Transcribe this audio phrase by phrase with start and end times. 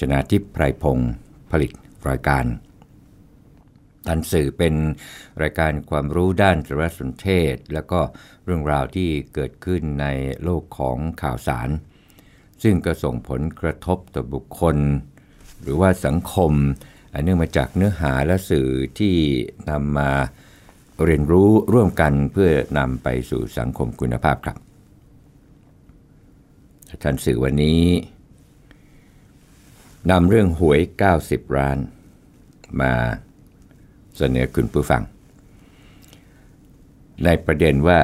[0.00, 1.12] ชนะทิพย์ไพรพงศ์
[1.50, 1.72] ผลิต
[2.08, 2.44] รายการ
[4.06, 4.74] ทันสื่อเป็น
[5.42, 8.00] รายการความรู้ด้านสารสนเทศ แล้วก็
[8.44, 10.06] เรื่องราวที่เกิดขึ้นใน
[10.42, 11.68] โลกของข่าวสาร
[12.62, 14.76] ซึ่งก็ส่งผลกระทบต่อบุคคล
[15.62, 16.52] หรือว่าสังคม
[17.24, 19.14] เนื่องมาจากเนื้อหาและสื่อที่
[19.70, 20.10] นำมา
[21.04, 24.56] เรียนรู้ร่วมกันเพื่อนำไปสู่สังคมคุณภาพครับ
[27.02, 27.80] ท่านสื่อวันนี้
[30.10, 30.80] นำเรื่องหวย
[31.18, 31.78] 90ล้าน
[32.80, 32.92] มา
[34.16, 35.02] เสนอคุณผู้ฟัง
[37.24, 38.00] ในประเด็นว่า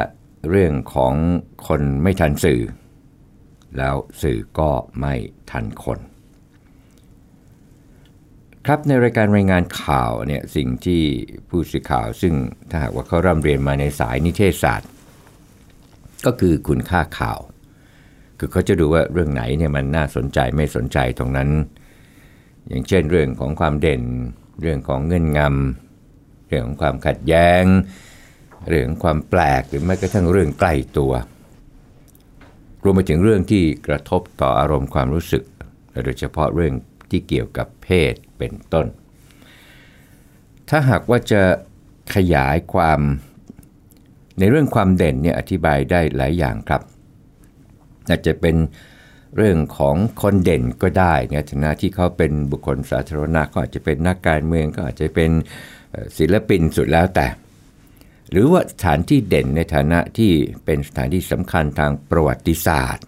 [0.50, 1.14] เรื่องของ
[1.66, 2.60] คนไม่ทันสื่อ
[3.78, 5.14] แล้วสื่อก็ไม่
[5.50, 5.98] ทันคน
[8.66, 11.02] ครับในรายการรายงานข่าวเนี่ยสิ่งที่
[11.48, 12.34] ผู้สื่อข่าวซึ่ง
[12.70, 14.88] ถ้าหากว่าเขาร่ำเรียนมาในสายนิเทศศาสตร์
[16.26, 17.38] ก็คือคุณค่าข่าว
[18.38, 21.48] คือเขาจะดูว่าเรื่องไหนเนี่ยมันน่าสนใจไม่สนใจตรงนั้น
[22.68, 24.02] อย่างเช่นเรื่องของความเด่น
[24.60, 27.64] เรื่องของเงื่อนงำเรื่องของความขัดแย้ง
[28.68, 31.12] เรื่องของความแปลกหรือแม้กระทั่งเรื่องใกล้ตัว
[32.82, 35.44] รวมไปถึงเรื่องที่กระทบต่ออารมณ์ความรู้สึก
[36.04, 36.74] โดยเฉพาะเรื่อง
[37.10, 38.86] ที่เกี่ยวกับเพศเป็นต้น
[40.68, 41.42] ถ้าหากว่าจะ
[42.14, 43.00] ขยายความ
[44.38, 46.82] ในเรื่องความเด่นเนี่ยอธิบายได้หลายอย่างครับ
[48.10, 48.56] อาจจะเป็น
[49.36, 55.30] เรื่องของคนเด่นก็ได้ในฐานะที่เขาเป็นบุคคลสาธารณะก็อาจจะเป็นนักการเมืองก็อาจจะเป็น
[56.18, 57.26] ศิลปินสุดแล้วแต่
[58.30, 60.32] หรือว่าสถานที่เด่นในฐานะที่
[60.64, 63.06] เป็นสถานที่สำคัญทางประวัติศาสตร์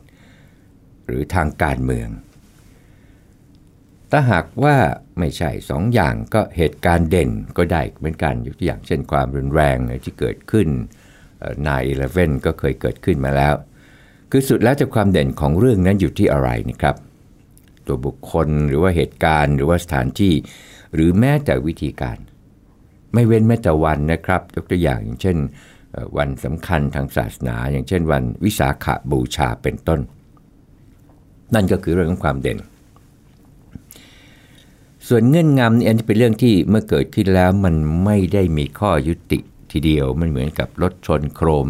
[1.07, 2.09] หรือทางการเมือง
[4.11, 4.77] ถ้าหากว่า
[5.19, 10.69] ไม่ใช่สองอย่างก็เหตุการณ์เด่นก็ได้เหมือนกันยกตัวอย่างเช่นความรุนแรงที่เกิดขึ้น
[11.67, 13.55] นายเลเว่นก็เคยเกิดขึ้นมาแล้ว
[14.31, 16.97] คือสุดแล้วจากความเด่นของเรื่องนั้นอยู่ที่อะไรนะครับ
[17.87, 20.35] ตัวบุคคลหรือว่าเหตุการณ์ หรือว่าสถานที่
[20.95, 22.19] หรือแม้แต่วิธีการ
[23.15, 25.37] ไม่เว้นแม้แต่วันนะครับยกตัวอย่างอย่างเช่น
[26.17, 30.01] วันสำคัญทางศาสนา อย่างเช่น วันวิสาขบูชาเป็นต้น
[31.55, 32.59] นั่นก็คือเรื่องของความเด่น
[35.09, 37.75] ส่วนเงื่อนงำนี่อันนี้เป็นเรื่องที่เมื่อเกิดขึ้นแล้วมัน
[38.05, 39.39] ไม่ได้มีข้อยุติ
[39.73, 41.69] ทีเดียวมันเหมือนกับรถชนโครม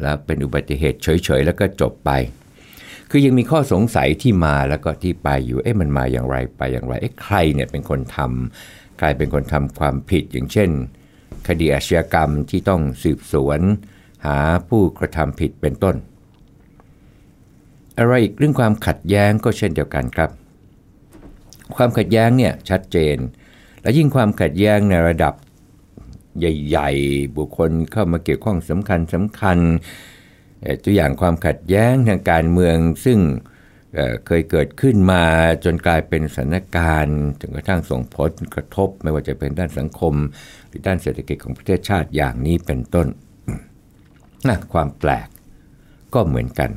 [0.00, 2.10] แล้วเป็นอุบัติเหตุเฉยๆ แล้วก็จบไป
[3.10, 10.70] คือยังมีข้อสงสัยที่มาแล้วก็ที่ไปอยู่ เอ๊ะมันมาอย่างไรไปอย่างไรเอ๊ะใครเนี่ยเป็นคนทำใครเป็นคนทำความผิดอย่างเช่น
[11.48, 13.60] คดีอาชญากรรมที่ต้องสืบสวน
[14.26, 14.38] หา
[14.68, 15.96] ผู้กระทำผิดเป็นต้น
[17.98, 20.30] อะไรอีกเรื่องความขัดแย้งก็เช่นเดียวกันครับ
[21.76, 23.16] ความขัดแย้งเนี่ยชัดเจน
[23.82, 25.34] และยิ่งความขัดแย้งในระดับ
[26.38, 29.58] ใหญ่ ๆ บุคคลเข้ามาเกี่ยวข้องสำคัญสำคัญ
[30.84, 33.18] ตัวอย่างความขัดแย้งทางการเมืองซึ่ง
[34.26, 35.24] เคยเกิดขึ้นมา
[35.64, 40.14] จนกลายเป็นสถานการณ์จนกระทั่งส่งผลกระทบ ไม่ว่าจะเป็นด้านสังคม
[40.68, 43.06] หรือด้านเศรษฐกิจของประเทศชาติอย่างนี้เป็นต้น
[44.48, 45.28] นะความแปลก
[46.14, 46.70] ก็เหมือนกัน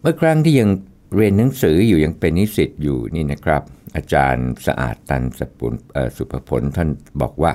[0.00, 0.70] เมื่อครั้งที่ยัง
[1.14, 3.62] เรียนหนังสืออยู่ยังเป็นนิสิตอยู่นี่นะครับ
[3.96, 5.74] อาจารย์สะอาดตันสปุน
[6.16, 6.88] สุภพลท่าน
[7.20, 7.52] บอกว่า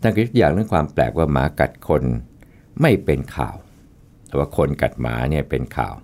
[0.00, 2.02] ท่านก็ยกอย่างเรื่องความแปลกว่าหมากัดคน
[2.80, 3.56] ไม่เป็นข่าว
[4.26, 5.94] แต่ว่าคนกัดหมาเนี่ยเป็นข่าว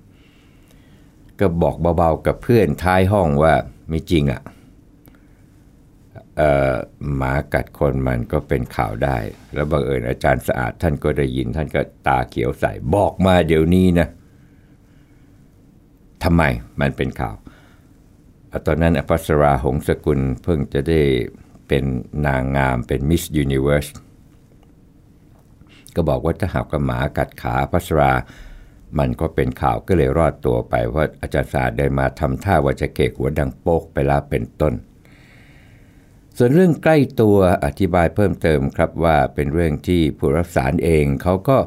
[1.40, 3.54] ก็บอกเบาๆกับเพื่อนท้ายห้องว่า
[3.88, 4.40] ไม่จริงอะ่ะ
[7.16, 9.18] หมากัดคนมันก็เป็นข่าวได้
[9.54, 14.08] แล้วบังเอิญอาจารย์สะอาดท่านก็ได้ยินท่านก็ตาเขียวใส่บอกมาเดี๋ยวนี้นะ
[16.24, 16.42] ทำไม
[16.80, 17.36] มันเป็นข่าว
[18.66, 21.00] ตอนนั้นอภัสราหงสกุลเพิ่งจะได้
[21.68, 21.84] เป็น
[22.26, 23.86] นางงามเป็นมิสยูนิเวิร์ส
[25.94, 28.12] ก็บอกว่าถ้าหากกระหมากัดขาพัสรา
[28.98, 34.74] มันก็เป็นข่าวก็เลยรอดตัวไป เพราะอาจารย์ศาสตร์ได้มาทำท่าว่าจะเกกหัวดังโป๊กไปล้วเป็นต้น
[36.36, 41.58] ส่วนเรื่องใกล้ตัวอธิบายเพิ่มเติมครับว่าเป็นเรื่องที่ผู้รับสารเองเขาก็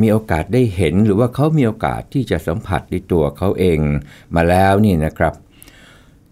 [0.00, 3.78] มีโอกาสได้เห็นหรือว่าเขามีโอกาสที่จะสัมผัสในตัวเขาเอง
[4.34, 5.34] มาแล้วนี่นะครับ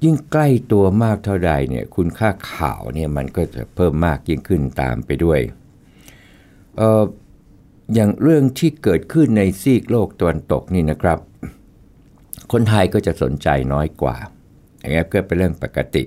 [0.04, 5.40] ยิ่งใกล้ตัวมากเท่าใดเนี่ยคุณค่าข่าวเนี่ยมันก็จะเพิ่มมากยิ่งขึ้นตามไปด้วย
[6.76, 7.02] เออ
[7.94, 11.18] อย่างเรื่องที่เกิดขึ้นในซีกโลกตะวันตกนี่นะครับ
[12.52, 14.16] คนไทยก็จะสนใจน้อยกว่า
[14.78, 16.04] อย่างนี้ก็เป็นเรื่องปกติ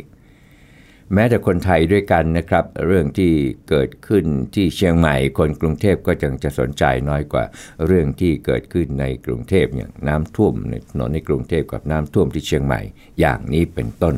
[1.14, 3.32] แม้แต่คนไทยด้วยกันนะครับ เรื่องที่
[3.70, 4.26] เกิดขึ้น
[4.56, 7.44] ที่เชียงใหม่ คนกรุงเทพก็จังจะสนใจน้อยกว่า
[7.86, 12.82] เรื่องที่เกิดขึ้นในกรุงเทพอย่างน้ำท่วมในถนนในกรุงเทพกับน้ำท่วมที่เชียงใหม่
[13.20, 14.16] อย่างนี้เป็นต้น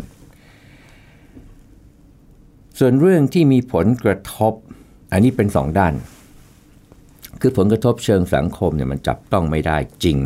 [2.79, 4.53] ส่วนเรื่องที่มีผลกระทบ
[5.11, 5.93] อันนี้เป็นสองด้าน
[7.41, 10.19] คือผลกระทบเชิงสังคมเนี่ยมันจับต้องไม่ได้จริง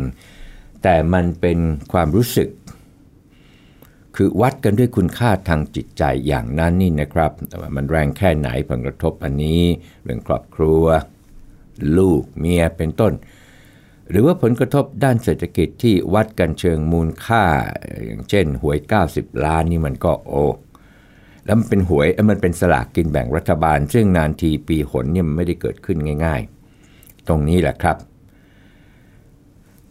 [0.82, 1.58] แต่มันเป็น
[1.92, 2.48] ความรู้สึก
[4.16, 7.30] คือวัดกันด้วยคุณค่าทางจิตใจอย่างนั้นนี่นะครับ
[7.76, 9.62] มันแรงแค่ไหนผลกระทบอันนี้
[10.04, 10.84] เรื่องครอบครัว
[11.98, 13.12] ลูกเมียเป็นต้น
[14.10, 17.42] หรือว่าผลกระทบด้านเศรษฐกิจที่วัดกันเชิงมูลค่า
[18.04, 18.78] อย่างเช่น หวย
[19.10, 20.44] 90 ล้านนี่มันก็โอ้
[21.44, 26.40] แล้วมันเป็นหวยมันเป็นสลากกินแบ่งรัฐบาล ซึ่งนานทีปีหนเนี่ยมันไม่ได้เกิดขึ้นง่าย
[26.84, 27.96] ๆ ตรงนี้แหละครับ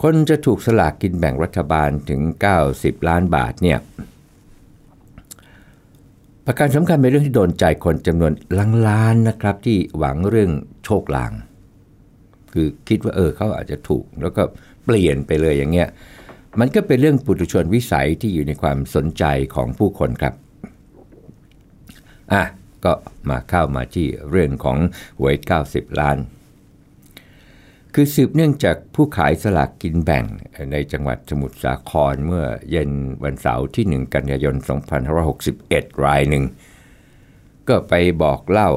[0.01, 2.21] คนจะถูกสลากกินแบ่งรัฐบาลถึง
[2.65, 3.79] 90 ล้านบาทเนี่ย
[6.45, 10.51] ประการสำคัญเป็นเรื่องที่โดนใจคนจำนวนล้านล้านนะครับ ที่หวังเรื่อง
[10.85, 11.31] โชคลาง
[12.53, 14.43] คือคิดว่าเออเขาอาจจะถูก แล้วก็
[14.85, 15.87] เปลี่ยนไปเลยอย่างเงี้ย
[16.59, 19.23] มันก็เป็นเรื่องปุถุชนวิสัยที่อยู่ในความสนใจ
[19.55, 20.33] ของผู้คนครับ
[22.33, 22.43] อะ
[22.85, 22.93] ก็
[23.29, 24.77] มาเข้ามาที่เรื่องของ
[25.19, 25.35] หวย
[25.67, 26.17] 90 ล้าน
[27.93, 30.25] คือสืบเนื่องจากผู้ขายสลากกินแบ่ง
[30.71, 32.89] ในจังหวัดสมุทรสาครเมื่อเย็น
[33.23, 34.55] วันเสาร์ที่ 1 กันยายน
[35.29, 36.43] 2561 รายหนึ่ง
[37.67, 37.93] ก็ไป
[38.23, 38.71] บอกเล่า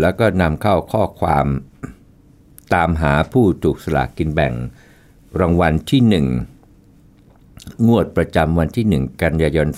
[0.00, 1.46] แล้วก็นำเข้าข้อความ
[2.74, 4.52] ตามหาผู้ถูกสลากกินแบ่ง
[5.40, 6.02] รางวัลที่
[6.88, 9.68] 1 งวดประจำวันที่ 1 กันยายน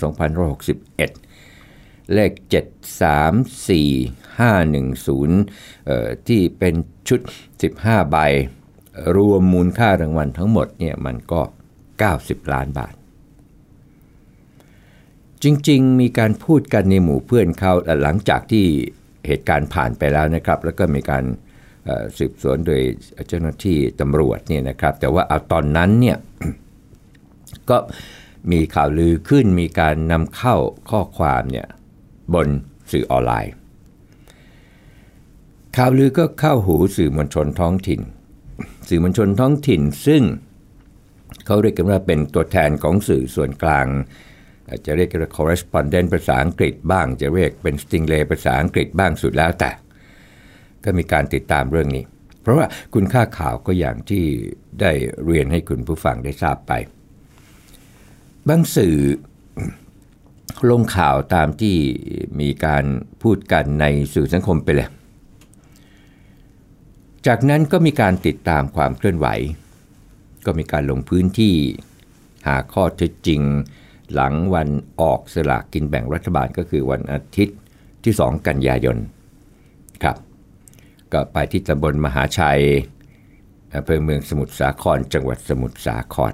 [0.81, 6.73] 2561 เลข 734 510 ที่เป็น
[7.07, 7.19] ชุด
[7.65, 8.17] 15 ใบ
[9.15, 11.41] รวมมูลค่ารางวัลทั้งหมดเนี่ยมันก็
[11.99, 12.93] 90 ล้านบาท
[15.43, 18.65] จริงๆ มีการพูดกันในหมู่เพื่อนเขาหลังจากที่
[19.27, 21.23] เหตุการณ์ผ่านไปแล้วนะครับ แล้วก็มีการ
[22.17, 22.81] สืบสวนโดย
[23.27, 26.17] เจ้าหน้าที่ตำรวจเนี่ยนะครับ แต่ว่าเอาตอนนั้นเนี่ย
[27.69, 27.77] ก็
[28.51, 30.55] มีข่าวลือขึ้นมีการนำเข้า
[30.89, 31.67] ข้อความเนี่ย
[32.33, 32.47] บน
[32.91, 33.53] สื่อออนไลน์
[35.77, 38.01] ข่าวลือก็เข้าหูสื่อมวลชนท้องถิ่น
[38.89, 40.23] สื่อมวลชนท้องถิ่นซึ่ง
[41.45, 43.87] เขาเรียกกันว่าเป็นตัวแทนของสื่อส่วนกลาง
[44.85, 49.71] จะเรียกกันว่า correspondent ภาษาอังกฤษบ้าง จะเรียกเป็น stingray ภาษาอังกฤษบ้างสุดแล้วแต่
[50.83, 52.03] ก็มีการติดตามเรื่องนี้
[52.41, 54.23] เพราะว่าคุณค่าข่าวก็อย่างที่
[54.81, 54.91] ได้
[55.25, 56.71] เรียนให้คุณผู้ฟังได้ทราบไป
[58.47, 58.95] บางสื่อ
[60.69, 61.75] ลงข่าวตามที่
[62.39, 62.85] มีการ
[63.21, 64.89] พูดกันในสื่อสังคมไปเลย
[67.27, 69.27] จากนั้นก็มีการติดตามความเคลื่อนไหว
[70.45, 71.55] ก็มีการลงพื้นที่
[72.47, 73.41] หาข้อเท็จจริง
[74.13, 74.69] หลังวัน
[75.01, 77.57] ออกสลากกินแบ่งรัฐบาลก็คือวันอาทิตย์
[78.03, 78.97] ที่ 2 กันยายน
[80.03, 80.17] ครับ
[81.13, 82.61] ก็ไปที่ตำบลมหาชัย
[83.75, 86.33] อำเภอเมืองสมุทรสาคร จังหวัดสมุทรสาคร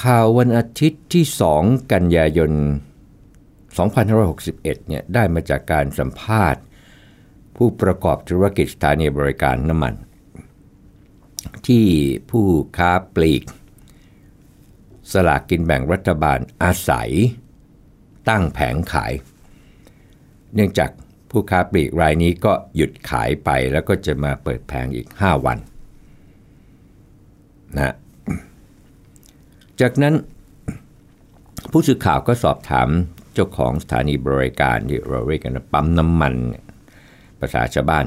[0.00, 1.24] ข่าววันอาทิตย์ที่
[1.58, 2.52] 2 กันยายน
[4.10, 6.62] 2561 เนี่ยได้มาจากการสัมภาษณ์
[7.58, 9.94] ผู้ประกอบธุรกิจสถานีบริการน้ำมัน
[11.66, 11.86] ที่
[12.30, 12.46] ผู้
[12.76, 13.42] ค้าปลีก
[15.12, 17.10] สลากกินแบ่งรัฐบาลอาศัย
[18.28, 19.12] ตั้งแผงขาย
[20.54, 20.90] เนื่องจาก
[21.30, 25.58] ผู้ค้าปลีกรายนี้ก็หยุดขายไปแล้วก็จะมาเปิดแผงอีก 5 วัน
[27.76, 27.94] นะ
[29.80, 30.14] จากนั้น
[31.70, 32.88] ผู้สื่อข่าวก็สอบถาม
[33.34, 36.34] เจ้าของสถานีบริการที่เราเรียกกันปั๊มน้ำมัน
[37.40, 38.06] ภาษาชาวบ้าน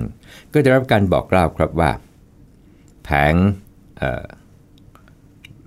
[0.51, 1.91] ก็ได้รับการบอกเล่าครับว่า
[3.03, 3.33] แผง
[3.97, 4.01] เ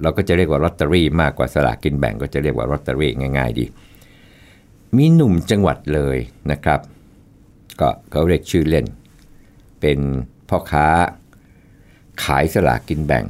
[0.02, 3.64] เราก็จะเรียกว่าลอตเตอรี่มากกว่าสลากกินแบ่งก็จะเรียกว่าลอตเตอรี่ง่าย ๆ ดี
[4.96, 6.18] มีหนุ่มจังหวัดเลย
[6.50, 6.80] นะครับ
[7.80, 8.86] ก็เขาเรียกชื่อเล่น
[9.80, 9.98] เป็น
[10.48, 10.86] พ่อค้า
[12.24, 13.24] ขายสลากกินแบ่ง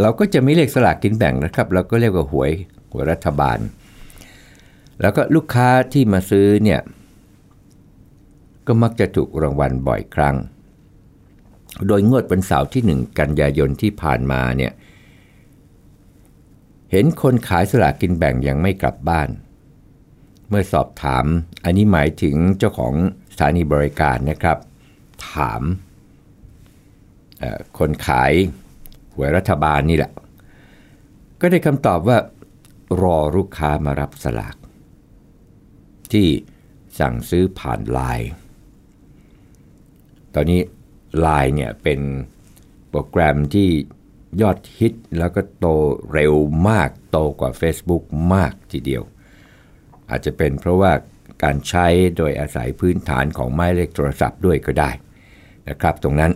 [0.00, 2.52] เราก็จะไม่เรียกสลากกินแบ่งนะครับ เราก็เรียกว่าหวย
[2.92, 3.58] หวยรัฐบาล
[5.00, 6.80] แล้วก็ลูกค้าที่มาซื้อเนี่ย
[8.66, 10.36] ก็มักจะถูกรางวัลบ่อยครั้ง
[11.86, 14.72] โดยงวดวันเสาร์ที่1กันยายนที่ผ่านมาเนี่ย
[16.90, 19.28] เห็นคนขายสลากกินแบ่งยังไม่กลับบ้าน
[20.48, 21.24] เมื่อสอบถาม
[21.64, 22.94] อันนี้หมายถึงเจ้าของ
[23.32, 24.58] สถานีบริการนะครับ
[25.30, 25.62] ถาม
[27.78, 28.32] คนขาย
[29.14, 30.12] หวยรัฐบาลนี่แหละ
[31.40, 32.18] ก็ได้คำตอบว่า
[33.02, 34.56] รอลูกค้ามารับสลาก
[36.12, 36.26] ที่
[36.98, 38.28] สั่งซื้อผ่านไลน์
[40.34, 40.60] ตอนนี้
[41.20, 42.00] ไลน์เนี่ยเป็น
[42.90, 43.68] โปรแกรมที่
[44.42, 45.66] ยอดฮิตแล้วก็โต
[46.12, 46.34] เร็ว
[46.68, 49.02] มากโตกว่า Facebook มากทีเดียว
[50.10, 50.92] อาจจะเป็นเพราะว่า
[51.42, 51.86] การใช้
[52.16, 54.90] โดยอาศัยพื้นฐานของไม้เลขโทรศัพท์ด้วยก็ได้
[55.68, 56.32] นะครับตรงนั้น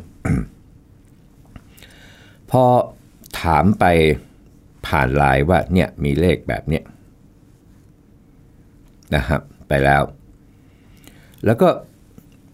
[2.50, 2.64] พอ
[3.40, 3.84] ถามไป
[4.86, 6.84] ผ่านไลน์ว่าเนี่ยมีเลขแบบเนี้ย
[9.14, 10.02] นะครับไปแล้ว
[11.44, 11.68] แล้วก็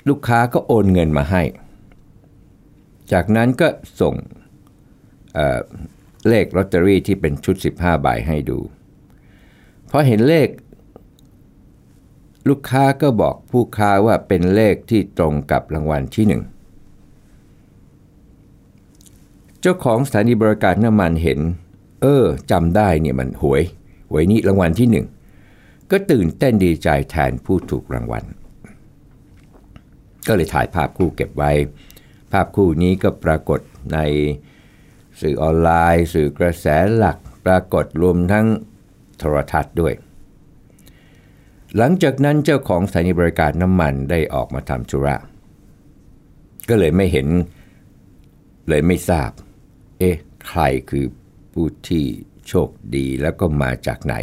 [0.08, 1.42] ลูกค้าก็โอนเงินมาให้
[3.12, 3.68] จากนั้นก็
[4.00, 4.14] ส่ง
[5.34, 8.58] เเลขลอตเตอรี่ที่เป็นชุด 15ใบให้ดู
[9.90, 10.48] พอเห็นเลข
[12.48, 16.42] ลูกค้าก็บอกผู้ค้าว่าเป็นเลขที่ตรงกับรางวัลที่หนึ่ง
[19.60, 21.40] เจ้าของสถานีบริการน้ำมันเห็น
[22.02, 23.62] เออจำได้เนี่ยมันหวย
[24.10, 25.06] หวยนี้รางวัลที่หนึ่ง
[25.90, 28.24] ก็ตื่นเต้นดีใจแทนผู้ถูกรางวัล
[30.26, 31.52] ก็เลยถ่ายภาพคู่เก็บไว้
[32.32, 33.60] ภาพคู่นี้ก็ปรากฏ
[33.92, 33.98] ใน
[35.20, 36.66] สื่อออนไลน์ สื่อกระแส
[36.96, 38.46] หลักปรากฏรวมทั้ง
[39.18, 39.94] โทรทัศน์ด้วย
[41.76, 45.16] หลังจากนั้นเจ้าของสถานีบริการน้ำมันได้ออกมาทำธุระ
[46.68, 47.28] ก็เลยไม่เห็น
[48.68, 49.30] เลยไม่ทราบ
[49.98, 50.16] เอ๊ะ
[50.48, 51.06] ใครคือ
[51.52, 52.04] ผู้ที่
[52.48, 54.14] โชคดีแล้วก็มาจากไหน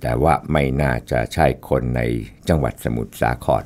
[0.00, 2.00] แต่ว่าไม่น่าจะใช่คนใน
[2.48, 3.64] จังหวัดสมุทรสาคร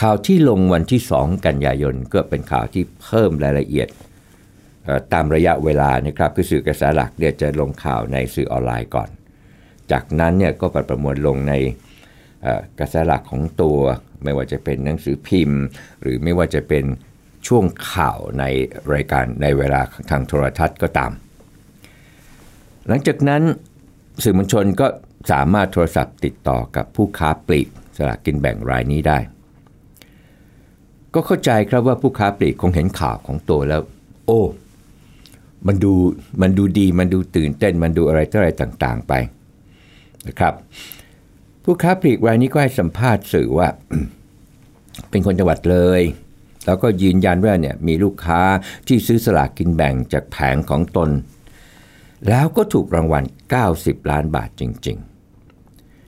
[0.00, 3.88] ข่าวที่ลงวันที่ 2 กันยายนก็เป็นข่าวที่เพิ่มรายละเอียด
[5.12, 9.08] ตามระยะเวลานะครับคือสื่อกระแสหลักเนี่ยจะลงข่าวในสื่อออนไลน์ก่อน
[9.92, 11.54] จากนั้นเนี่ยก็ประมวลลงใน
[12.78, 13.78] กระแสหลักของตัว
[14.24, 15.60] ไม่ว่าจะเป็นหนังสือพิมพ์
[16.02, 16.84] หรือไม่ว่าจะเป็น
[17.46, 18.44] ช่วงข่าวใน
[18.94, 21.12] รายการในเวลาทางโทรทัศน์ก็ตาม
[22.88, 23.42] หลังจากนั้น
[24.22, 24.86] สื่อมวลชนก็
[25.32, 29.18] สามารถโทรศัพท์ติดต่อกับผู้ค้าปลีกสลากกินแบ่งรายนี้ได้
[31.14, 33.80] ก็เข้าใจครับว่าผู้ค้าปลีกคงเห็นข่าวของตัวแล้ว
[34.26, 34.42] โอ้
[35.66, 35.92] มันดู
[36.42, 39.12] มันดูดีมันดูตื่นเต้นมันดูอะไรต่ออะไรต่างๆไป
[40.26, 40.54] นะครับ
[41.64, 43.68] ผู้ค้าปลีกรายนี้ก็ให้สัมภาษณ์สื่อว่า
[45.10, 46.02] เป็นคนจังหวัดเลย
[46.66, 48.40] แล้วก็ยืนยันว่าเนี่ยมีลูกค้า
[48.86, 51.10] ที่ซื้อสลากกินแบ่งจากแผงของตน
[52.28, 53.24] แล้วก็ถูกรางวัล
[53.66, 54.96] 90 ล้านบาทจริง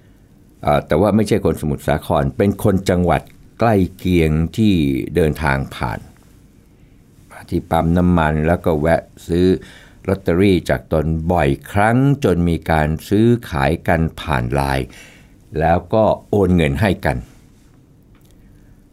[0.08, 3.22] ๆ แต่ว่าไม่ใช่คนสมุทรสาคร เป็นคนจังหวัด
[3.58, 4.75] ใกล้เคียงที่
[5.14, 6.00] เดินทางผ่าน
[7.50, 9.46] ที่ปั๊มน้ำมันแล้วก็แวะซื้อ
[10.08, 14.86] ลอตเตอรี่จากตนบ่อยครั้งจนมีการซื้อขายกันผ่านไลน์
[15.60, 17.16] แล้วก็โอนเงินให้กัน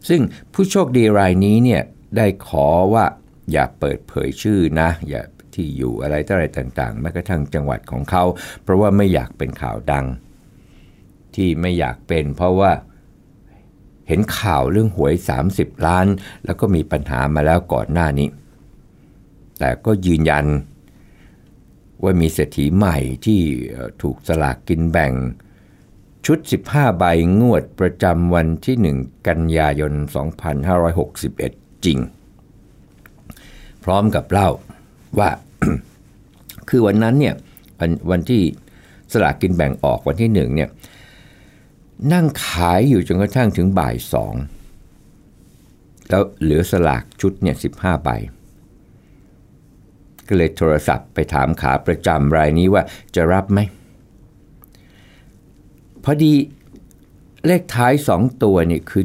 [0.07, 0.21] ซึ่ง
[0.53, 1.81] ผู้โชคดีรายนี้เนี่ย
[2.17, 3.05] ได้ขอว่า
[3.51, 5.21] อย่าเปิดเผยชื่อนะ อย่า
[5.53, 8.23] ที่อยู่อะไรต่ออะไรต่างๆแม้กระทั่งจังหวัดของเขา
[8.63, 10.05] เพราะว่าไม่อยากเป็นข่าวดัง
[11.35, 12.71] ที่ไม่อยากเป็น เพราะว่า
[14.07, 15.13] เห็นข่าวเรื่องหวย
[15.49, 16.07] 30 ล้าน
[16.45, 18.27] แล้วก็มีปัญหามาแล้วก่อนหน้านี้
[19.59, 20.45] แต่ก็ยืนยัน
[22.03, 23.39] ว่ามีเศรษฐีใหม่ที่
[24.01, 25.13] ถูกสลากกินแบ่ง
[26.25, 27.03] ชุด 15 ใบ
[27.39, 29.93] งวดประจำวันที่ 1 กันยายน
[30.67, 31.99] 2561 จริง
[33.83, 34.49] พร้อมกับเล่า
[35.19, 35.29] ว่า
[36.69, 37.35] คือวันนั้นเนี่ย
[37.79, 38.41] วันวันที่
[39.13, 40.69] สลากกินแบ่งออกวันที่หนึ่งเนี่ย
[42.11, 44.35] นั่งขายอยู่จนกระทั่งถึงบ่ายสอง
[46.09, 48.09] แล้วเหลือสลากชุดเนี่ยสิบห้าใบ
[50.27, 52.83] ก็เลยโทรศัพท์ไปถามขาประจำรายนี้ว่า
[53.15, 53.59] จะรับไหม
[56.03, 56.33] พอดี
[57.45, 59.03] เลขท้าย2ตัวนี่คือ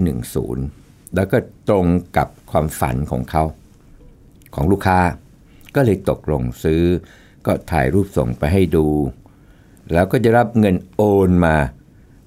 [0.56, 1.38] 10แล้วก็
[1.68, 1.86] ตรง
[2.16, 3.44] กับความฝันของเขา
[4.54, 5.00] ของลูกค้า
[5.74, 6.82] ก็เลยตกลงซื้อ
[7.46, 8.86] ก็ถ่ายรูปส่งไปให้ดู
[9.92, 11.56] แล้วก็จะรับเงินโอนมา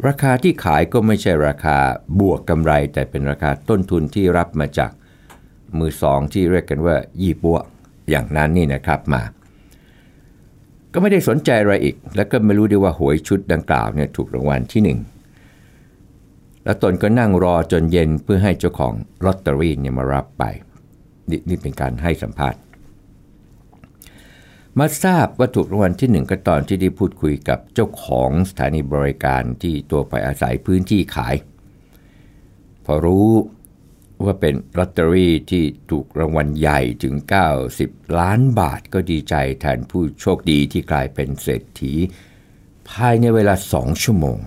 [0.07, 1.77] ราคาที่ขายก็ไม่ใช่ราคา
[2.19, 4.91] บวกกำไร แต่เป็นราคาต้นทุนที่รับมาจาก
[5.77, 7.57] มือสองที่เรียกกันว่ายี่ปัว
[8.09, 9.21] อย่างนั้นนี่นะครับมา
[10.93, 14.99] ก็ไม่ได้สนใจอะไรอีก แล้วก็ไม่รู้ด้วยว่าหวยชุดดังกล่าวเนี่ยถูกรางวัลที่หนึ่ง
[16.63, 18.93] แล้วตนก็นั่งรอจนเย็นเพื่อให้เจ้าของ
[19.25, 20.43] ลอตเตอรี่เนี่ยมารับไป
[21.29, 22.59] นนี่เป็นการให้สัมภาษณ์
[24.79, 31.35] มาทราบว่าถูกรางวัลที่หนึ่งก็ตอนที่ได้พูดคุยกับเจ้าของสถานีบริการที่ตัวไปอาศัยพื้นที่ขาย
[32.85, 33.29] พอรู้
[34.23, 37.15] ว่าเป็นลอตเตอรี่ที่ถูกรางวัลใหญ่ถึง
[37.65, 41.93] 90 ล้านบาทก็ดีใจแทนผู้โชคดีที่กลายเป็นเศรษฐี
[42.89, 44.37] ภายในเวลาสองชั่วโมง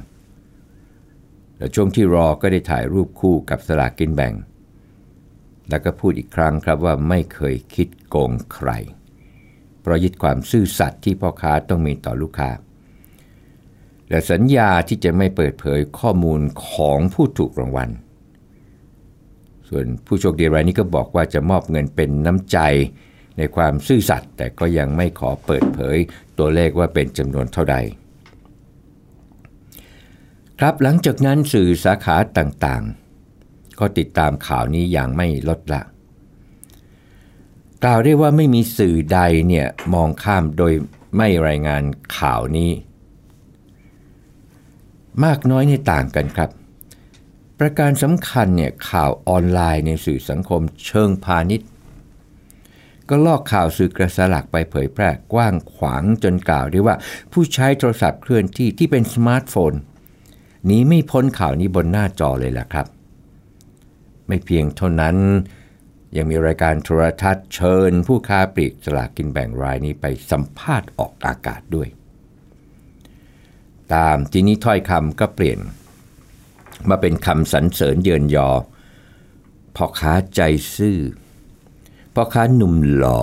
[1.58, 4.34] และช่วงที่รอก็ได้ถ่ายรูปคู่กับสลากกินแบ่ง
[5.68, 8.70] แล้วก็พูดอีกครั้งครับว่าไม่เคยคิดโกงใคร
[9.84, 12.50] เพราะยึดความซื่อสัตย์ที่พ่อค้าต้องมีต่อลูกค้า
[14.10, 17.90] และสัญญาที่จะไม่เปิดเผยข้อมูลของผู้ถูกรางวัล
[19.68, 22.58] ส่วนผู้โชคดีรายนี้ก็บอกว่าจะมอบเงินเป็นน้ำใจ
[23.38, 25.96] ในความซื่อสัตย์แต่ก็ยังไม่ขอเปิดเผย
[26.38, 27.76] ตัวเลขว่าเป็นจำนวนเท่าใด
[30.58, 35.82] ครับหลังจากนั้นสื่อสาขาต่างๆ ก็ติดตามข่าวนี้อย่างไม่ลดละ
[37.84, 40.72] กล่าวได้ว่าไม่มีสื่อใดเนี่ยมองข้ามโดย
[41.16, 41.82] ไม่รายงาน
[42.18, 42.70] ข่าวนี้
[45.24, 46.50] มากน้อยในต่างกันครับ
[47.58, 51.68] ประการสำคัญเนี่ยข่าวออนไลน์ในสื่อสังคมเชิงพาณิชย์
[53.08, 56.96] ก็ลอกข่าวสื่อกระแสหลักไปเผยแพร่กว้างขวางจนกล่าวได้ว่า
[57.32, 59.72] ผู้ใช้โทรศัพท์เคลื่อนที่ที่เป็นสมาร์ทโฟน
[60.64, 62.86] หนีไม่พ้นข่าวนี้บนหน้าจอเลยล่ะครับ
[64.26, 65.16] ไม่เพียงเท่านั้น
[66.16, 71.88] ยังมีรายการโทรทัศน์เชิญ ผู้ค้าปลีกสลากกินแบ่งรายนี้ไปสัมภาษณ์ออกอากาศด้วย
[73.94, 75.58] ตามทีนี้ถ้อยคำก็เปลี่ยน
[76.88, 78.48] มาเป็นคำสรรเสริญเยินยอ
[79.76, 80.40] พ่อค้าใจ
[80.76, 80.98] ซื่อ
[82.14, 83.22] พ่อค้าหนุ่มหล่อ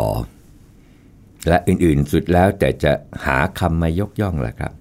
[1.47, 2.91] และอื่นๆสุดแล้วแต่จะ
[3.25, 4.73] หาคำมายกย่องแหละครับ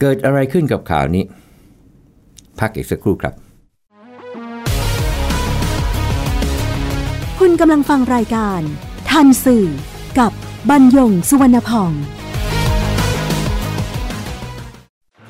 [0.00, 1.24] เกิดอะไรขึ้นกับข่าวนี้
[2.60, 3.34] พักอีกสักครู่ครับ
[7.60, 8.60] กำลังฟังรายการ
[9.10, 9.66] ทันสื่อ
[10.18, 10.32] กับ
[10.70, 11.92] บรรยงสุวรรณพอง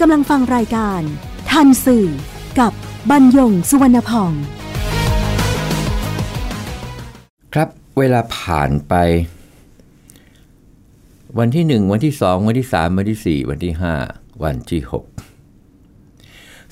[0.00, 1.00] กำลังฟังรายการ
[1.50, 2.06] ทันสื่อ
[2.60, 2.72] กับ
[3.10, 4.32] บรรยงสุวรรณพอง
[7.54, 7.68] ครับ
[7.98, 8.94] เวลาผ่านไป
[11.38, 13.94] วันที่หนึ่งวันที่สองวันที่สามวันที่สี่วันที่ห้า
[14.44, 15.04] วันที่หก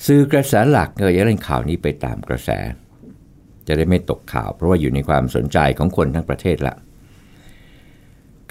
[0.05, 2.49] สื่อกระแสหลักก็จะเล่นข่าวนี้ไปตามกระแส
[3.67, 6.75] จะได้ไม่ตกข่าว เพราะว่าอยู่ในความสนใจของคนทั้งประเทศละ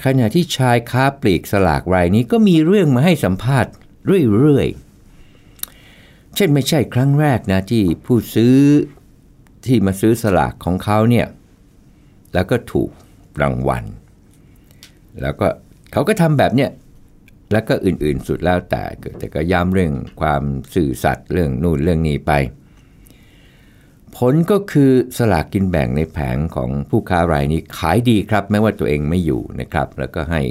[0.03, 3.73] ขณะที่ชายค้าปลีกสลากรายนี้ก็มีเรื่องมาให้สัมภาษณ์
[4.07, 8.55] เรื่อยๆ เช่นไม่ใช่ครั้งแรกนะที่ผู้ซื้อ
[9.65, 11.27] ที่มาซื้อสลากของเขาเนี่ย
[12.33, 12.89] แล้วก็ถูก
[13.41, 13.83] รางวัล
[15.21, 15.47] แล้วก็
[15.91, 16.71] เขาก็ทำแบบเนี้ย
[17.51, 18.83] แล้วก็อื่นๆสุดแล้วแต่
[19.19, 20.43] แต่ก็ย้ำเรื่องความ
[20.75, 22.31] สื่อสัตย์เรื่องนู่นเรื่องนี้ไป
[24.17, 30.41] ผลก็คือสลากกินแบ่งในแผงของผู้ค้ารายนี้ขายดีครับแม้ว่าตัวเองไม่อยู่นะครับ แล้วก็ให้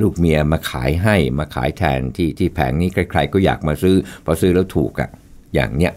[0.00, 5.10] ลูกเมียมาขายให้มาขายแทนที่ที่แผงนี้ใครๆก็อยากมาซื้อ พอซื้อแล้วถูกอะ
[5.54, 5.92] อย่างเนี้ย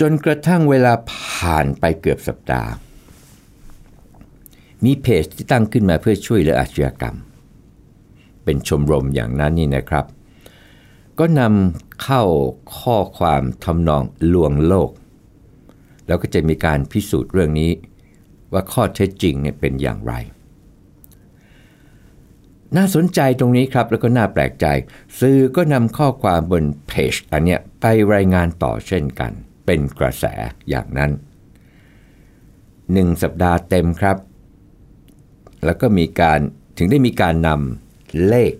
[0.00, 2.70] จนกระทั่งเวลาผ่านไปเกือบสัปดาห์
[4.84, 7.16] มีเพจที่ตั้งขึ้นมาเพื่อช่วยเหลืออาชญากรรม
[8.44, 10.06] เป็นชมรมอย่างนั้นนี่นะครับ
[11.18, 12.22] ก็นำเข้า
[12.78, 14.90] ข้อความทำนองลวงโลก
[16.06, 17.70] แล้วก็จะมีการพิสูจน์เรื่องนี้
[18.52, 20.14] ว่าข้อเท็จจริงเนี่ยเป็นอย่างไร
[22.76, 24.66] น่าสนใจตรงนี้ครับแล้วก็น่าแปลกใจ
[25.20, 29.32] สื่อก็นำข้อความบนเพจอันเนี้ยไปรายงานต่อเช่นกัน
[29.66, 30.24] เป็นกระแส
[30.68, 31.10] อย่างนั้น
[32.92, 34.16] หนึ่งสัปดาห์เต็มครับ
[35.64, 36.40] แล้วก็มีการ
[36.78, 38.54] ถึงได้มีการนำเลข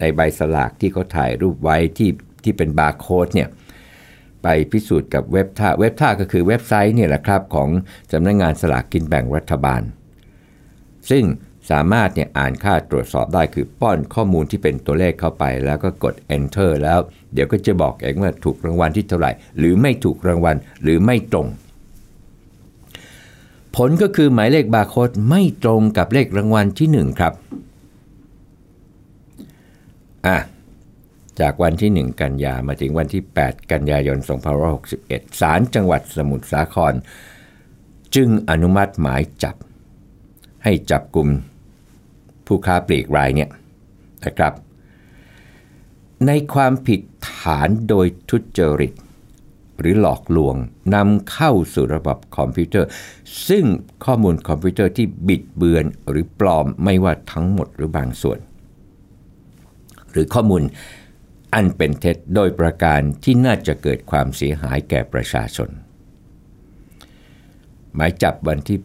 [0.00, 2.10] ในใบสลากที่เขาถ่ายรูปไว้ที่
[2.44, 3.48] ที่เป็นบาร์โค้ดเนี่ย
[4.42, 7.68] ไปพิสูจน์กับเว็บท่าเว็บท่าก็คือเว็บไซต์เนี่ยแหละครับของ
[8.12, 9.82] สำนักงงานสลากกินแบ่งรัฐบาล
[11.10, 11.24] ซึ่ง
[11.70, 16.98] สามารถเนี่ยอ่านค่าตรวจสอบได้คือป้อนข้อมูลที่เป็นตัวเลขเข้าไป แล้วก็กด enter แล้ว
[17.34, 21.46] เดี๋ยวก็จะบอกเองว่าถูกรางวัลที่เท่าไหร่ หรือไม่ถูกรางวัลหรือไม่ตรง
[23.76, 27.32] ผลก็คือหมายเลขบาร์โค้ดไม่ตรงกับเลขรางวัลที่ 1 ครับ
[30.26, 30.38] อะ
[31.40, 34.18] จากวันที่ 1 กันยามาถึงวันที่ 8 กันยายน
[34.78, 36.94] 2561 ศาลจังหวัดสมุทรสาคร
[38.14, 39.56] จึงอนุมัติหมายจับ
[40.64, 41.28] ให้จับกลุ่ม
[42.50, 43.50] ผู้ค้าปลีกรายเนี่ย
[44.24, 44.52] นะครับ
[46.26, 48.92] ในความผิดฐานโดยทุจริต
[49.80, 50.56] หรือหลอกลวง
[50.94, 52.88] นำเข้าสู่ระบบคอมพิวเตอร์
[53.48, 53.64] ซึ่ง
[54.04, 58.38] ข้อมูลคอมพิวเตอร์ที่บิดเบือนหรือปลอมไม่ว่าทั้งหมดหรือบางส่วน
[60.12, 60.62] หรือข้อมูล
[61.54, 65.68] อันเป็นเท็จโดยประการที่น่าจะเกิดความเสียหายแก่ประชาชน
[67.94, 68.80] หมายจับวันที่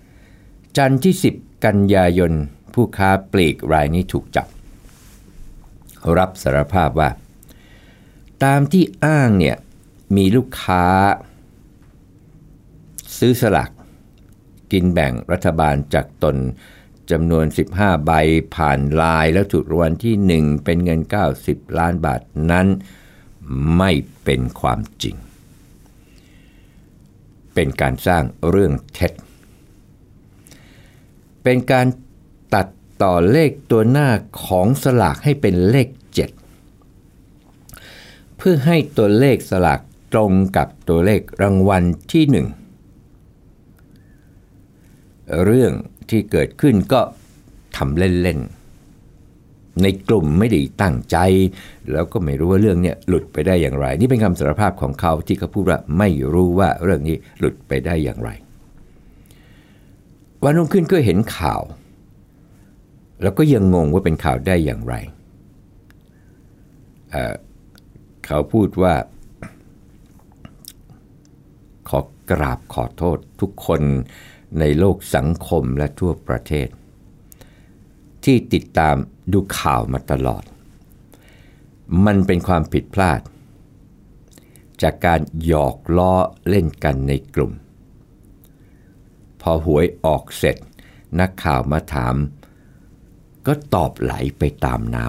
[0.00, 2.32] 8 จันทร์ที่ 10 กันยายน
[2.74, 4.46] ผู้ค้าปลีกรายนี้ถูกจับ
[6.18, 7.10] รับสารภาพว่า
[8.44, 9.56] ตามที่อ้างเนี่ย
[10.16, 10.84] มีลูกค้า
[13.18, 13.70] ซื้อสลาก
[14.72, 16.36] กินแบ่งรัฐบาลจากตน
[17.10, 17.46] จำนวน
[17.76, 18.12] 15 ใบ
[18.54, 21.00] ผ่านลายแล้วถูกรางวัลที่ 1 เป็นเงิน
[21.38, 22.66] 90 ล้านบาทนั้น
[23.76, 23.90] ไม่
[24.24, 25.16] เป็นความจริง
[27.54, 29.12] เป็นการสร้างเรื่องเท็จ
[31.44, 31.86] เป็นการ
[32.54, 32.66] ตัด
[33.02, 34.08] ต่อเลขตัวหน้า
[34.44, 35.88] ของสลากให้เป็นเลข
[36.74, 39.80] 7 เพื่อให้ตัวเลขสลาก
[40.12, 42.34] ตรงกับตัวเลขรางวัลที่ 1
[45.44, 45.72] เรื่อง
[46.10, 47.00] ที่เกิดขึ้นก็
[47.76, 51.16] ทำเล่นๆ ในกลุ่มไม่ได้ตั้งใจ
[51.92, 58.30] แล้วก็ไม่รู้ว่าเรื่องนี้หลุดไปได้อย่างไร นี่เป็นคำสารภาพของเขาที่เขาพูดว่าไม่รู้ว่าเรื่องนี้หลุดไปได้อย่างไร
[60.44, 61.62] วันรุ่งขึ้นก็เห็นข่าว
[63.22, 64.94] แล้วก็ยังงงว่าเป็นข่าวได้อย่างไร
[67.10, 68.94] เเขาพูดว่า
[71.88, 73.82] ขอกราบขอโทษทุกคน
[74.60, 76.68] ในโลกสังคมและทั่วประเทศ
[78.24, 78.96] ที่ติดตาม
[79.32, 80.44] ดูข่าวมาตลอด
[82.06, 83.20] มันเป็นความผิดพลาด
[84.82, 86.14] จากการหยอกล้อ
[86.48, 87.52] เล่นกันในกลุ่ม
[89.46, 90.56] พอหวยออกเสร็จ
[91.20, 92.14] นักข่าวมาถาม
[93.46, 95.06] ก็ตอบไหลไปตามน้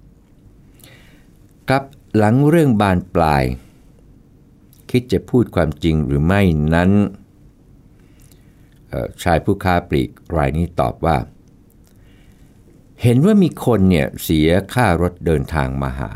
[0.00, 1.82] ำครับ
[2.16, 3.44] หลังเรื่องบานปลาย
[4.90, 6.42] คิดจะพูดความจริงหรือไม่
[6.74, 6.90] นั้น
[9.22, 11.16] ชายผู้ค้าปลีกรายนี้ตอบว่า
[13.02, 16.12] เห็นว่ามีคนเนี่ยเสียค่ารถเดินทางมาหา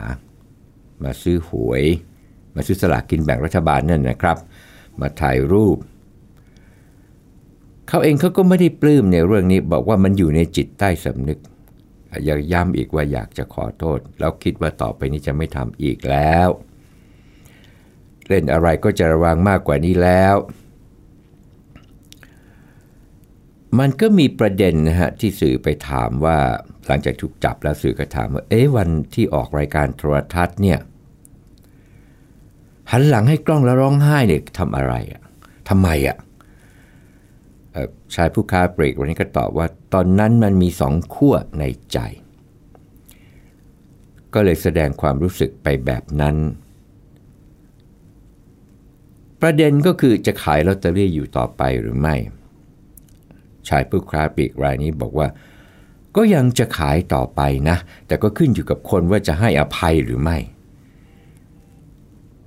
[1.03, 1.85] มาซื้อหวย
[2.55, 4.39] มาซื้อสลากกินแบ่งรัฐบาลนั่นนะครับ
[5.01, 5.79] มาถ่ายรูป
[7.89, 11.39] เขาเองเขาก็ไม่ได้ปลื้มในเรื่องนี้บอกว่ามันอยู่ในจิตใต้สำนึก
[12.25, 16.49] อยากย้ำอีกว่าอยากจะขอโทษ แล้วคิดว่าต่อไปนี้จะไม่ทำอีกแล้ว
[18.29, 20.37] เล่นอะไรก็จะระวังมากกว่านี้แล้ว
[23.79, 26.39] มันก็มีประเด็นนะฮะที่สื่อไปถามว่า
[26.87, 30.79] หลังจากถูกจับแล้วสื่อก็ถามว่าเอ๊ะวันที่ออกรายการโทรทัศน์เนี่ย
[32.91, 35.21] หันหลังให้กล้องแล้วร้องไห้เนี่ยทำอะไรอะ่ะ
[35.69, 36.17] ทำไมอะ่ะ
[38.15, 41.99] ชายผู้ค้าเบรกวันนี้ก็ตอบว่าตอนนั้นมันมีสองขั้วในใจ
[44.35, 46.37] ก็เลยแสดงความรู้สึกไปแบบนั้น
[49.41, 52.17] ประเด็นก็คือจะขายลอตเตอรี่อยู่ต่อไปหรือไม่
[53.69, 55.29] ชายผู้ค้าปลีกรายนี้บอกว่า
[56.17, 60.39] ก็ยังจะขายต่อไปนะ แต่ก็ขึ้นอยู่กับคนว่าจะให้อภัยหรือไม่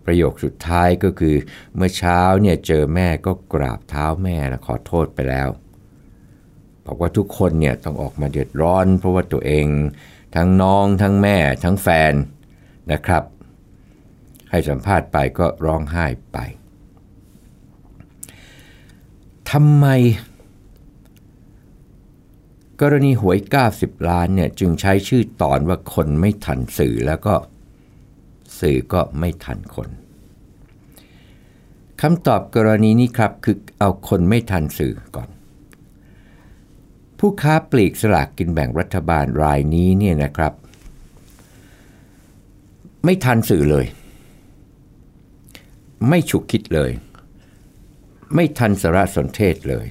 [0.07, 1.35] ประโยคสุดท้ายก็คือ
[1.75, 5.49] เมื่อเช้าเนี่ยเจอแม่ก็กราบเท้าแม่และขอโทษไปแล้ว
[6.85, 9.65] บอกว่าทุกคนเนี่ยต้องออกมาเดือดร้อน เพราะว่าตัวเอง
[10.35, 12.13] ทั้งน้องทั้งแม่ทั้งแฟน
[12.91, 13.23] นะครับ
[14.51, 16.37] ให้สัมภาษณ์ไปก็ร้องไห้ไป
[19.51, 19.85] ทำไม
[22.81, 23.37] กรณีหวย
[23.73, 27.33] 90 ล้านเนี่ยจึงใช้ชื่อตอนว่าคนไม่ทันสื่อแล้วก็
[28.61, 29.89] สื่อก็ไม่ทันคน
[32.01, 35.29] คำตอบกรณีนี้ครับคือเอาคนไม่ทันสื่อก่อน
[37.19, 40.53] ผู้ค้าปลีกสลากกินแบ่งรัฐบาลรายนี้เนี่ยนะครับ
[43.05, 43.85] ไม่ทันสื่อเลย
[46.09, 46.91] ไม่ฉุกคิดเลย
[48.35, 49.87] ไม่ทันสารสนเทศเลย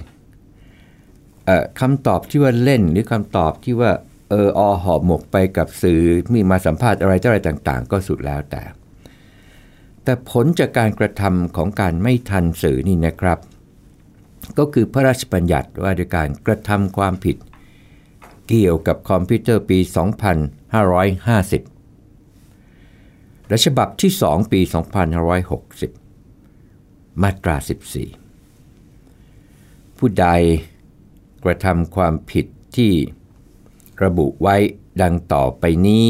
[1.79, 3.91] คำตอบที่ว่าเล่นหรือคำตอบที่ว่า
[4.29, 6.01] เอออหอบหมกไปกับสื่อ
[6.33, 8.63] มีมาสัมภาษณ์อะไรอะไรต่าง ๆ ก็สุดแล้วแต่
[10.03, 13.39] แต่ผลจากการกระทำของการไม่ทันสื่อนี่นะครับ
[14.57, 17.37] ก็คือพระราชบัญญัติว่าด้วยการกระทำความผิด
[18.47, 19.79] เกี่ยวกับคอมพิวเตอร์ปี
[21.83, 24.59] 2550 และฉบับที่ 2 ปี
[26.31, 27.55] 2560 มาตรา
[28.57, 30.27] 14 ผู้ใด
[31.43, 32.45] กระทำความผิด
[32.77, 32.91] ที่
[34.03, 34.55] ระบุไว้
[35.01, 36.07] ดังต่อไปนี้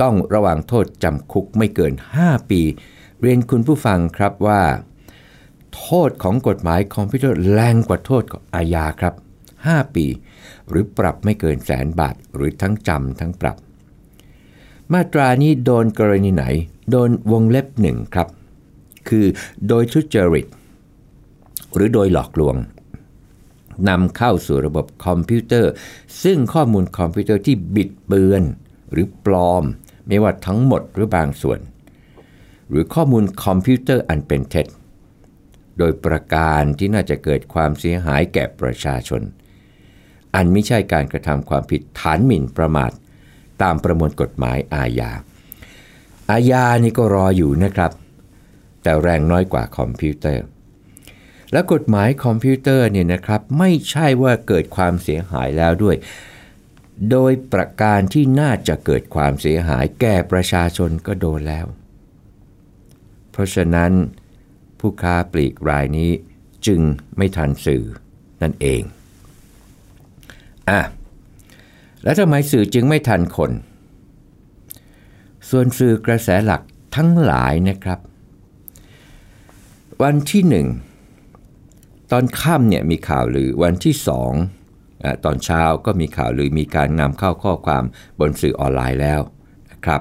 [0.00, 1.92] ต้องระวังโทษจำคุกไม่เกิน
[2.22, 2.60] 5 ปี
[3.20, 4.62] เรียนคุณผู้ฟังครับว่า
[5.74, 8.22] โทษของกฎหมายคอมพิวเตอร์แรงกว่าโทษ
[8.54, 9.14] อาญาครับ
[9.54, 10.06] 5 ปี
[10.68, 13.56] หรือปรับไม่เกินแสนบาท หรือทั้งจำทั้งปรับ
[14.92, 16.44] มาตรานี้โดนกรณีไหน
[16.90, 18.28] โดนวงเล็บหนึ่งครับ
[19.08, 19.26] คือ
[19.68, 20.46] โดยทุจริต
[21.74, 22.56] หรือโดยหลอกลวง
[23.88, 25.70] นำเข้าสู่ระบบคอมพิวเตอร์
[26.22, 28.42] ซึ่งข้อมูลคอมพิวเตอร์ที่บิดเบือน
[28.92, 29.64] หรือปลอม
[30.06, 31.58] ไม่ว่าทั้งหมดหรือบางส่วน
[32.68, 34.66] หรือข้อมูลคอมพิวเตอร์อันเป็นเท็จ
[35.78, 39.22] โดยประการที่น่าจะเกิดความเสียหายแก่ประชาชน
[40.34, 42.90] อันไม่ใช่การกระทำความผิดฐานหมิ่นประมาท
[43.62, 45.10] ตามประมวลกฎหมายอาญา
[46.30, 47.92] อาญานี่ก็รออยู่นะครับ
[48.82, 50.44] แต่แรงน้อยกว่าคอมพิวเตอร์
[51.54, 55.96] และกฎหมายคอมพิวเตอร์เนี่ยนะครับไม่ใช่ว่าเกิดความเสียหายแล้วด้วย
[57.10, 61.66] โดยประการที่น่าจะเกิดความเสียหายแก่ประชาชนก็โดนแล้ว
[63.32, 63.92] เพราะฉะนั้น
[64.80, 66.10] ผู้ค้าปลีกรายนี้
[66.66, 66.80] จึง
[67.16, 67.84] ไม่ทันสื่อ
[68.42, 68.82] นั่นเอง
[70.70, 70.80] อะ
[72.02, 73.52] แล้วทำไมสื่อจึงไม่ทันคน
[75.50, 76.62] ส่วนสื่อกระแสหลัก
[76.96, 77.98] ทั้งหลายนะครับ
[80.02, 80.68] วันที่หนึ่ง
[82.12, 84.32] ตอนค่ำเนี่ยมีข่าวหรือวันที่สอง
[85.04, 87.84] อตอนเช้าก็มีข่าวหรือมีการนำเข้าข้อความ
[88.20, 89.20] บนสื่อออนไลน์แล้ว
[89.70, 90.00] นะครับ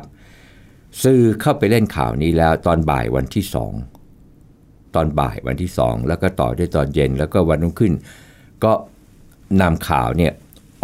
[1.03, 3.73] สื่อเข้าไปเล่นข่าวนี้แล้วตอนบ่ายวันที่สอง
[4.95, 7.93] ตอนบ่ายวันที่สองแล้วก็ต่อด้วยตอนเย็นแล้วก็วันรุ่งขึ้น
[8.63, 8.73] ก็
[9.61, 10.33] นำข่าวเนี่ย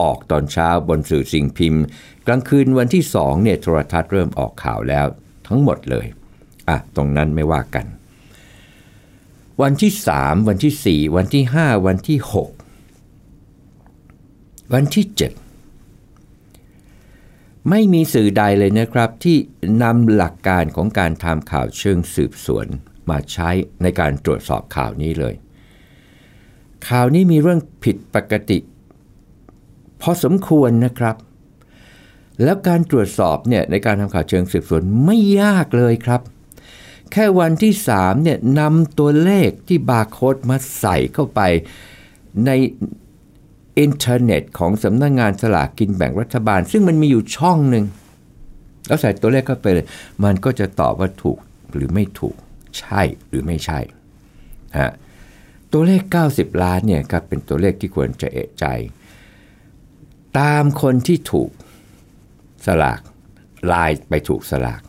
[0.01, 1.83] ออกตอนเช้าบนสื่อสิ่งพิมพ์
[2.27, 5.05] กลางคืนวันที่สองเนี่ยโทรทัศน์เริ่มออกข่าวแล้ว
[5.47, 6.05] ทั้งหมดเลย
[6.69, 7.85] อะตรงนั้นไม่ว่ากัน
[9.61, 12.49] วันที่สามวันที่สี่วันที่ห้าวันที่หก
[14.73, 15.31] วันที่เจ็ด
[17.69, 19.37] ไม่มีสื่อใดเลยนะครับที่
[19.83, 22.67] นำหลักการของการทำข่าวเชิงสืบสวน
[23.09, 23.49] มาใช้
[23.81, 25.35] ในการตรวจสอบข่าวนี้เลย
[26.89, 28.59] ข่าวนี้มีเรื่องผิดปกติ
[30.01, 31.15] พอสมควรนะครับ
[32.43, 36.21] แล้วการตรวจสอบเนี่ยในการทำข่าวเชิงสืบสวนไม่ยากเลยครับ
[37.11, 41.41] แค่วันที่3เนี่ยนำตัวเลขที่บาร์โค้ดมาใส่เข้าไป
[42.45, 42.51] ใน
[43.79, 47.85] อินเทอร์เน็ตของสำนักงงานสลากกินแบ่งรัฐบาล ซึ่งมันมีอยู่ช่องหนึ่ง
[48.87, 49.85] แล้วใส่ตัวเลขเข้าไปเลย
[50.23, 51.37] มันก็จะตอบว่าถูก
[51.73, 52.35] หรือไม่ถูก
[52.79, 53.79] ใช่หรือไม่ใช่
[54.79, 54.91] ฮะ
[55.71, 56.01] ตัวเลข
[56.33, 58.65] 90 ล้านเนี่ยครับเป็นตัวเลขที่ควรจะเอะใจ
[60.39, 61.49] ตามคนที่ถูก
[62.65, 63.01] สลาก
[63.71, 64.81] ลายไปถูกสลาก